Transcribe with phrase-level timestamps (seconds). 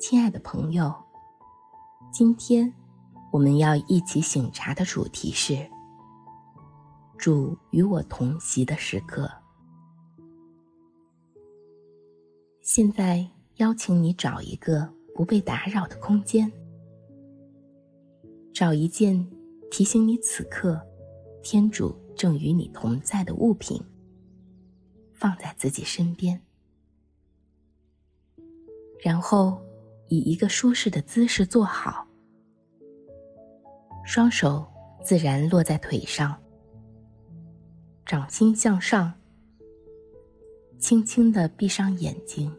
[0.00, 0.94] 亲爱的朋友，
[2.10, 2.72] 今天
[3.30, 5.68] 我们要一起醒茶的主题是
[7.18, 9.30] “主与我同席的时刻”。
[12.62, 13.26] 现在
[13.56, 16.50] 邀请你找一个不被打扰的空间，
[18.52, 19.26] 找一件
[19.70, 20.80] 提醒你此刻
[21.42, 23.82] 天主正与你同在的物品，
[25.12, 26.40] 放在自己身边，
[29.00, 29.60] 然后，
[30.08, 32.06] 以一个舒适的姿势坐好，
[34.04, 34.66] 双手
[35.02, 36.38] 自然落在腿上，
[38.08, 39.12] 掌心向上，
[40.78, 42.50] 轻轻地闭上眼睛，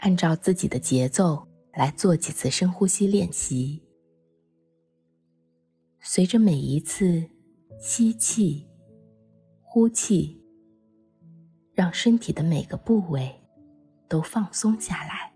[0.00, 3.80] 按照自己的节奏来做几次深呼吸练习。
[6.00, 7.30] 随着每一次
[7.80, 8.68] 吸气、
[9.62, 10.36] 呼气。
[11.72, 13.40] 让身体的每个部位
[14.08, 15.27] 都放松下来。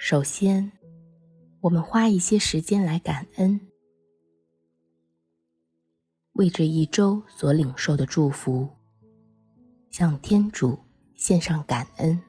[0.00, 0.70] 首先，
[1.60, 3.60] 我们花一些时间来感恩，
[6.34, 8.68] 为这一周所领受的祝福，
[9.90, 10.78] 向天主
[11.16, 12.22] 献上感恩。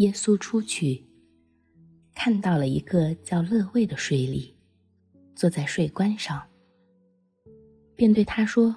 [0.00, 1.04] 耶稣出去，
[2.14, 4.50] 看到了一个叫勒位的税吏，
[5.34, 6.42] 坐在税关上，
[7.94, 8.74] 便对他说：“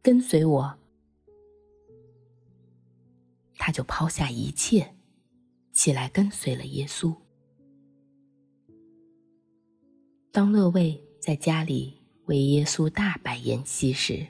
[0.00, 0.78] 跟随我。”
[3.58, 4.94] 他就抛下一切，
[5.72, 7.12] 起来跟随了耶稣。
[10.30, 14.28] 当勒位在家里为耶稣大摆筵席时，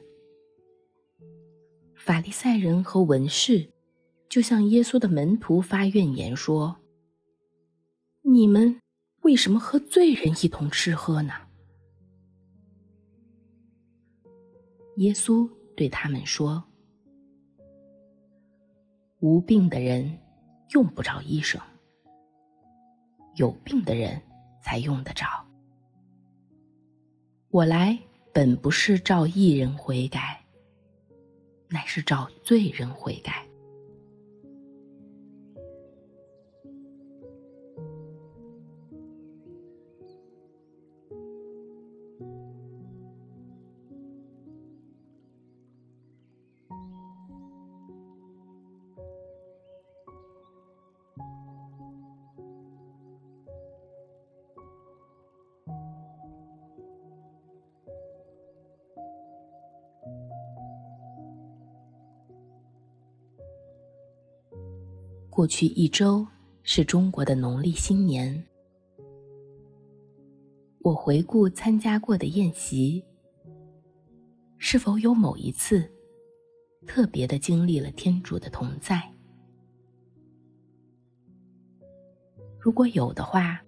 [1.94, 3.75] 法利赛人和文士。
[4.28, 6.76] 就向耶稣的门徒发怨言说
[8.22, 8.80] ：“你们
[9.22, 11.32] 为什么和罪人一同吃喝呢？”
[14.96, 16.62] 耶稣对他们说
[19.20, 20.18] ：“无病的人
[20.70, 21.60] 用不着医生，
[23.36, 24.20] 有病的人
[24.62, 25.26] 才用得着。
[27.48, 27.98] 我来
[28.34, 30.44] 本不是召义人悔改，
[31.68, 33.44] 乃是召罪人悔改。”
[65.36, 66.26] 过去一周
[66.62, 68.42] 是中国的农历新年。
[70.78, 73.04] 我回顾参加过的宴席，
[74.56, 75.92] 是否有某一次
[76.86, 79.12] 特别的经历了天主的同在？
[82.58, 83.60] 如果有的话，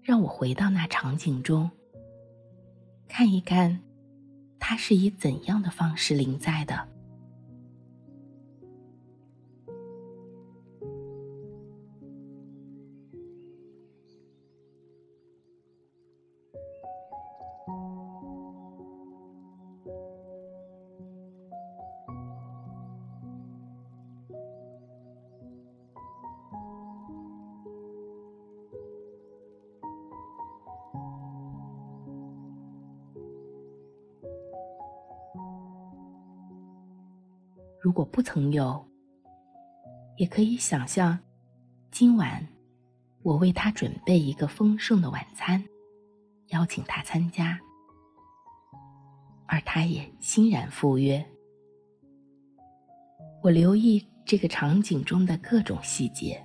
[0.00, 1.68] 让我回到那场景中，
[3.08, 3.80] 看一看，
[4.60, 6.95] 他是以怎样的方式临在的。
[37.86, 38.84] 如果不曾有，
[40.16, 41.20] 也可以想象，
[41.92, 42.44] 今晚
[43.22, 45.64] 我为他准备一个丰盛的晚餐，
[46.48, 47.60] 邀请他参加，
[49.46, 51.24] 而他也欣然赴约。
[53.40, 56.44] 我留意这个场景中的各种细节。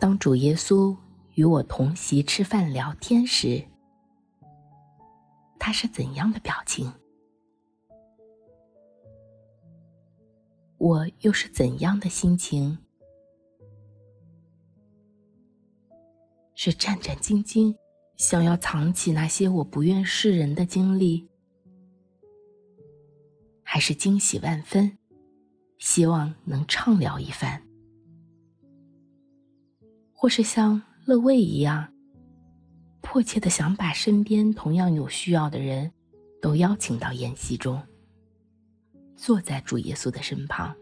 [0.00, 0.96] 当主耶稣
[1.34, 3.62] 与我同席吃饭聊天时，
[5.58, 6.90] 他是怎样的表情？
[10.78, 12.78] 我又是怎样的心情？
[16.54, 17.76] 是战战兢兢，
[18.16, 21.28] 想要藏起那些我不愿示人的经历，
[23.62, 24.96] 还是惊喜万分，
[25.76, 27.69] 希望能畅聊一番？
[30.22, 31.90] 或是像乐卫一样，
[33.00, 35.90] 迫切的想把身边同样有需要的人
[36.42, 37.82] 都邀请到宴席中，
[39.16, 40.76] 坐在主耶稣的身旁。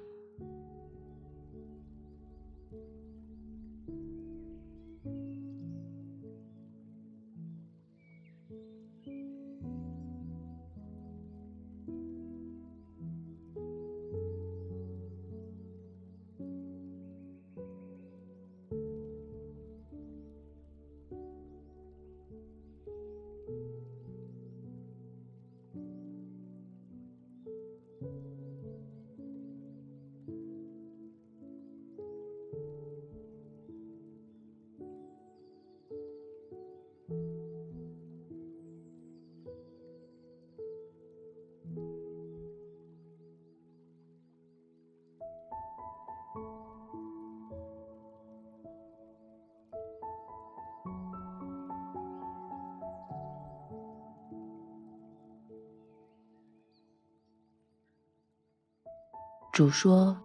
[59.58, 60.16] 主说：“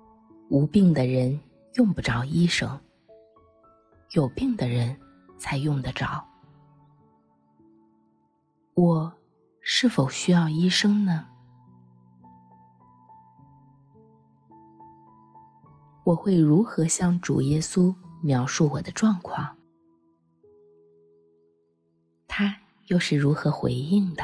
[0.51, 1.39] 无病的人
[1.73, 2.79] 用不着医生，
[4.11, 4.95] 有病的人
[5.39, 6.23] 才用得着。
[8.75, 9.11] 我
[9.59, 11.25] 是否需要医生呢？
[16.03, 19.57] 我会如何向主耶稣描述我的状况？
[22.27, 24.23] 他又是如何回应的？”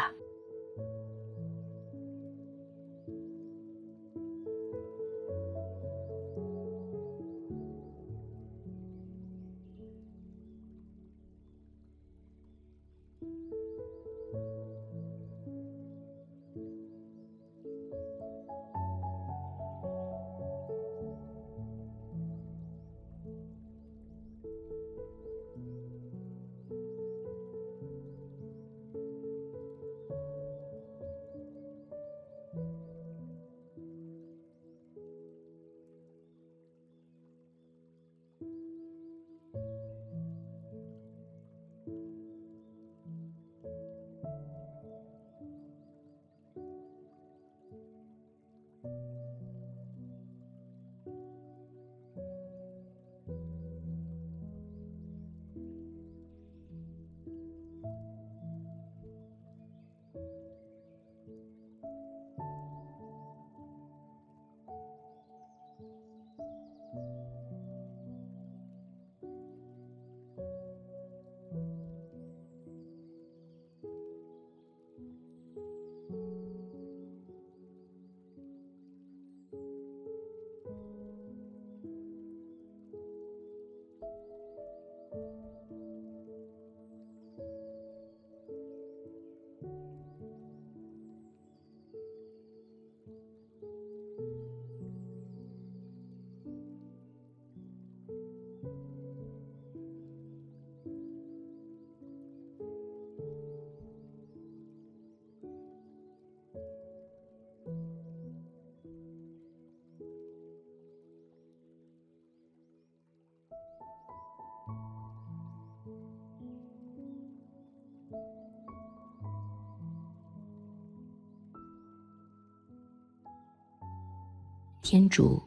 [124.90, 125.40] 天主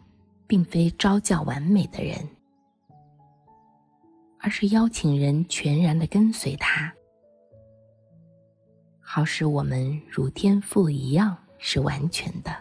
[0.47, 2.17] 并非招叫完美的人，
[4.39, 6.95] 而是邀请人全然的跟随他，
[9.01, 12.57] 好使我们如天父一样是完全的。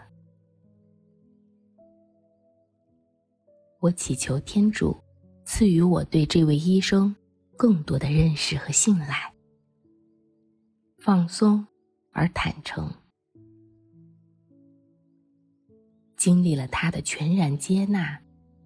[3.78, 4.96] 我祈求天主
[5.44, 7.14] 赐予我对这位医生
[7.56, 9.32] 更多的认识和信赖，
[10.98, 11.64] 放松
[12.10, 12.92] 而坦诚。
[16.22, 18.16] 经历了他的全然接纳，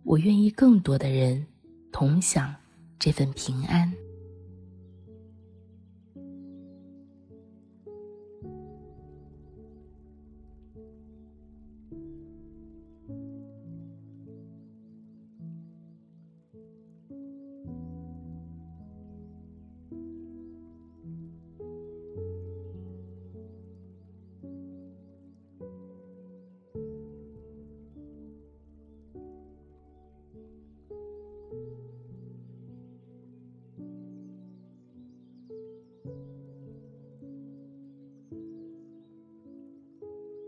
[0.03, 1.47] 我愿意更多的人
[1.91, 2.55] 同享
[2.99, 3.91] 这份平安。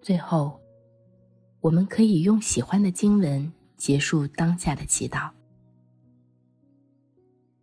[0.00, 0.60] 最后，
[1.60, 5.30] 我们可以用喜欢的经文结束当下的祈祷。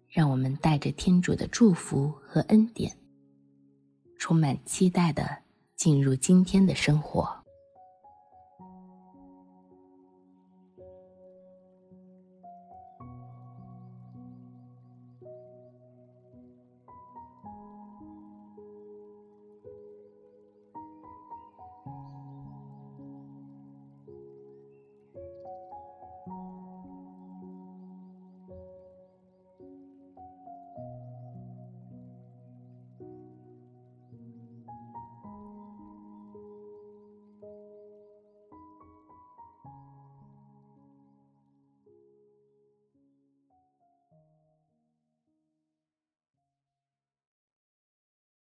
[0.09, 2.97] 让我们带着天主的祝福和恩典，
[4.17, 5.39] 充满期待的
[5.75, 7.44] 进入今天的生活。